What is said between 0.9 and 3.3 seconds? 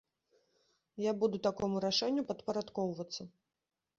Я буду такому рашэнню падпарадкоўвацца.